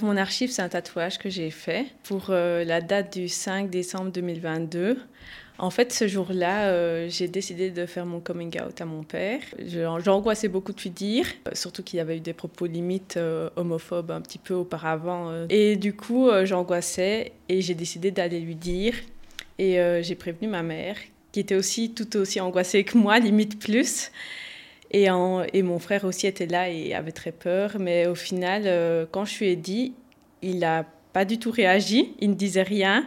Mon 0.00 0.16
archive, 0.16 0.48
c'est 0.52 0.62
un 0.62 0.68
tatouage 0.68 1.18
que 1.18 1.28
j'ai 1.28 1.50
fait 1.50 1.86
pour 2.04 2.26
euh, 2.30 2.62
la 2.62 2.80
date 2.80 3.18
du 3.18 3.26
5 3.26 3.68
décembre 3.68 4.12
2022. 4.12 4.96
En 5.58 5.70
fait, 5.70 5.92
ce 5.92 6.06
jour-là, 6.06 6.68
euh, 6.68 7.08
j'ai 7.08 7.26
décidé 7.26 7.70
de 7.72 7.84
faire 7.84 8.06
mon 8.06 8.20
coming 8.20 8.60
out 8.62 8.80
à 8.80 8.84
mon 8.84 9.02
père. 9.02 9.40
J'angoissais 9.58 10.46
beaucoup 10.46 10.72
de 10.72 10.80
lui 10.80 10.90
dire, 10.90 11.26
euh, 11.48 11.50
surtout 11.54 11.82
qu'il 11.82 11.96
y 11.96 12.00
avait 12.00 12.18
eu 12.18 12.20
des 12.20 12.32
propos 12.32 12.66
limites 12.66 13.18
homophobes 13.56 14.12
un 14.12 14.20
petit 14.20 14.38
peu 14.38 14.54
auparavant. 14.54 15.32
Et 15.50 15.74
du 15.74 15.92
coup, 15.96 16.30
j'angoissais 16.44 17.32
et 17.48 17.60
j'ai 17.60 17.74
décidé 17.74 18.12
d'aller 18.12 18.38
lui 18.38 18.54
dire. 18.54 18.94
Et 19.58 19.80
j'ai 20.02 20.14
prévenu 20.14 20.46
ma 20.46 20.62
mère, 20.62 20.96
qui 21.32 21.40
était 21.40 21.56
aussi 21.56 21.92
tout 21.92 22.16
aussi 22.18 22.40
angoissée 22.40 22.84
que 22.84 22.96
moi, 22.96 23.18
limite 23.18 23.58
plus. 23.58 24.12
Et, 24.90 25.10
mon 25.10 25.78
frère 25.78 26.04
aussi 26.04 26.26
était 26.26 26.46
là 26.46 26.70
et 26.70 26.94
avait 26.94 27.12
très 27.12 27.32
peur. 27.32 27.76
Mais 27.78 28.06
au 28.06 28.14
final, 28.14 28.62
euh, 28.66 29.06
quand 29.10 29.24
je 29.24 29.38
lui 29.38 29.48
ai 29.48 29.56
dit, 29.56 29.94
il 30.42 30.60
n'a 30.60 30.84
pas 31.12 31.24
du 31.24 31.38
tout 31.38 31.50
réagi. 31.50 32.14
Il 32.20 32.30
ne 32.30 32.34
disait 32.34 32.62
rien. 32.62 33.06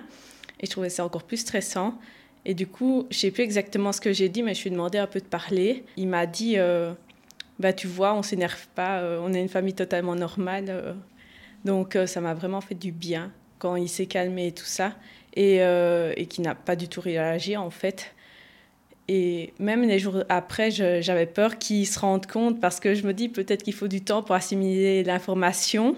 Et 0.59 0.67
je 0.67 0.71
trouvais 0.71 0.89
ça 0.89 1.03
encore 1.03 1.23
plus 1.23 1.37
stressant. 1.37 1.97
Et 2.45 2.53
du 2.53 2.67
coup, 2.67 3.07
je 3.09 3.17
ne 3.17 3.19
sais 3.19 3.31
plus 3.31 3.43
exactement 3.43 3.91
ce 3.91 4.01
que 4.01 4.13
j'ai 4.13 4.29
dit, 4.29 4.43
mais 4.43 4.53
je 4.53 4.61
lui 4.61 4.69
ai 4.69 4.71
demandé 4.71 4.97
un 4.97 5.07
peu 5.07 5.19
de 5.19 5.25
parler. 5.25 5.83
Il 5.97 6.07
m'a 6.07 6.25
dit 6.25 6.55
euh, 6.57 6.93
bah, 7.59 7.73
Tu 7.73 7.87
vois, 7.87 8.13
on 8.13 8.23
s'énerve 8.23 8.67
pas. 8.75 8.99
Euh, 8.99 9.19
on 9.21 9.33
est 9.33 9.41
une 9.41 9.49
famille 9.49 9.73
totalement 9.73 10.15
normale. 10.15 10.95
donc, 11.65 11.97
ça 12.05 12.21
m'a 12.21 12.33
vraiment 12.33 12.61
fait 12.61 12.75
du 12.75 12.91
bien 12.91 13.31
quand 13.59 13.75
il 13.75 13.89
s'est 13.89 14.07
calmé 14.07 14.47
et 14.47 14.51
tout 14.51 14.65
ça. 14.65 14.93
Et, 15.35 15.57
et 15.57 16.25
qui 16.27 16.41
n'a 16.41 16.55
pas 16.55 16.75
du 16.75 16.87
tout 16.89 17.01
réagi, 17.01 17.57
en 17.57 17.69
fait. 17.69 18.13
Et 19.13 19.51
même 19.59 19.81
les 19.81 19.99
jours 19.99 20.23
après, 20.29 20.71
j'avais 20.71 21.25
peur 21.25 21.57
qu'ils 21.57 21.85
se 21.85 21.99
rendent 21.99 22.25
compte 22.25 22.61
parce 22.61 22.79
que 22.79 22.95
je 22.95 23.05
me 23.05 23.11
dis 23.11 23.27
peut-être 23.27 23.61
qu'il 23.61 23.73
faut 23.73 23.89
du 23.89 23.99
temps 23.99 24.23
pour 24.23 24.35
assimiler 24.35 25.03
l'information. 25.03 25.97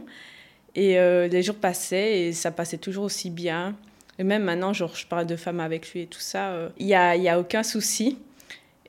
Et 0.73 0.97
euh, 0.97 1.27
les 1.27 1.43
jours 1.43 1.57
passaient 1.57 2.21
et 2.21 2.33
ça 2.33 2.49
passait 2.49 2.79
toujours 2.79 3.03
aussi 3.03 3.29
bien. 3.29 3.75
Et 4.17 4.23
même 4.23 4.43
maintenant, 4.43 4.73
genre, 4.73 4.95
je 4.95 5.05
parle 5.05 5.27
de 5.27 5.35
femmes 5.35 5.59
avec 5.59 5.93
lui 5.93 6.01
et 6.01 6.07
tout 6.07 6.19
ça, 6.19 6.53
euh, 6.53 6.69
il 6.79 6.87
n'y 6.87 6.95
a, 6.95 7.15
y 7.15 7.29
a 7.29 7.39
aucun 7.39 7.61
souci. 7.61 8.17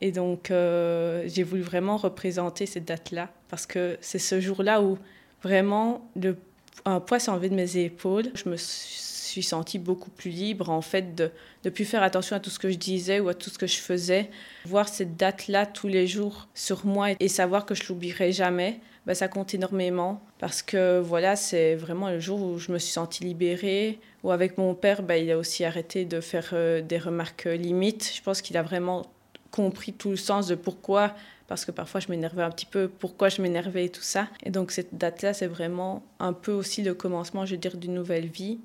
Et 0.00 0.10
donc, 0.10 0.50
euh, 0.50 1.24
j'ai 1.26 1.42
voulu 1.42 1.60
vraiment 1.60 1.98
représenter 1.98 2.64
cette 2.64 2.86
date-là 2.86 3.28
parce 3.50 3.66
que 3.66 3.98
c'est 4.00 4.18
ce 4.18 4.40
jour-là 4.40 4.80
où 4.80 4.96
vraiment 5.42 6.10
le, 6.16 6.38
un 6.84 7.00
poids 7.00 7.18
s'est 7.18 7.30
enlevé 7.30 7.48
de 7.48 7.54
mes 7.54 7.76
épaules. 7.76 8.30
Je 8.34 8.48
me 8.48 8.56
suis 8.56 9.42
sentie 9.42 9.78
beaucoup 9.78 10.10
plus 10.10 10.30
libre 10.30 10.70
en 10.70 10.80
fait 10.80 11.14
de 11.14 11.30
ne 11.64 11.70
plus 11.70 11.84
faire 11.84 12.02
attention 12.02 12.36
à 12.36 12.40
tout 12.40 12.50
ce 12.50 12.58
que 12.58 12.70
je 12.70 12.76
disais 12.76 13.20
ou 13.20 13.28
à 13.28 13.34
tout 13.34 13.50
ce 13.50 13.58
que 13.58 13.66
je 13.66 13.78
faisais. 13.78 14.30
Voir 14.66 14.88
cette 14.88 15.16
date-là 15.16 15.66
tous 15.66 15.88
les 15.88 16.06
jours 16.06 16.48
sur 16.54 16.86
moi 16.86 17.08
et 17.18 17.28
savoir 17.28 17.66
que 17.66 17.74
je 17.74 17.88
l'oublierai 17.88 18.32
jamais, 18.32 18.80
bah, 19.06 19.14
ça 19.14 19.28
compte 19.28 19.54
énormément 19.54 20.22
parce 20.38 20.62
que 20.62 21.00
voilà, 21.00 21.36
c'est 21.36 21.74
vraiment 21.74 22.10
le 22.10 22.20
jour 22.20 22.42
où 22.42 22.58
je 22.58 22.70
me 22.72 22.78
suis 22.78 22.92
sentie 22.92 23.24
libérée. 23.24 23.98
Ou 24.22 24.30
avec 24.30 24.56
mon 24.56 24.74
père, 24.74 25.02
bah, 25.02 25.18
il 25.18 25.30
a 25.30 25.36
aussi 25.36 25.64
arrêté 25.64 26.04
de 26.06 26.20
faire 26.20 26.50
euh, 26.54 26.80
des 26.80 26.98
remarques 26.98 27.44
limites. 27.44 28.12
Je 28.14 28.22
pense 28.22 28.40
qu'il 28.40 28.56
a 28.56 28.62
vraiment 28.62 29.06
compris 29.54 29.92
tout 29.92 30.10
le 30.10 30.16
sens 30.16 30.48
de 30.48 30.56
pourquoi 30.56 31.14
parce 31.46 31.64
que 31.64 31.70
parfois 31.70 32.00
je 32.00 32.08
m'énervais 32.08 32.42
un 32.42 32.50
petit 32.50 32.66
peu, 32.66 32.88
pourquoi 32.88 33.28
je 33.28 33.40
m'énervais 33.40 33.84
et 33.84 33.88
tout 33.88 34.02
ça. 34.02 34.28
Et 34.42 34.50
donc 34.50 34.72
cette 34.72 34.96
date-là, 34.96 35.32
c'est 35.32 35.46
vraiment 35.46 36.02
un 36.18 36.32
peu 36.32 36.50
aussi 36.50 36.82
le 36.82 36.94
commencement, 36.94 37.46
je 37.46 37.52
veux 37.52 37.60
dire, 37.60 37.76
d'une 37.76 37.94
nouvelle 37.94 38.26
vie 38.26 38.58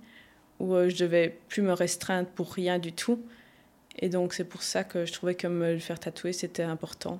où 0.60 0.74
euh, 0.74 0.90
je 0.90 0.98
devais 0.98 1.38
plus 1.48 1.62
me 1.62 1.74
restreindre 1.74 2.28
pour 2.30 2.52
rien 2.52 2.80
du 2.80 2.92
tout. 2.92 3.22
Et 4.00 4.10
donc 4.10 4.34
c'est 4.34 4.46
pour 4.46 4.64
ça 4.64 4.84
que 4.84 5.06
je 5.06 5.14
trouvais 5.14 5.36
que 5.36 5.46
me 5.46 5.74
le 5.74 5.80
faire 5.80 6.00
tatouer, 6.00 6.34
c'était 6.34 6.64
important. 6.64 7.20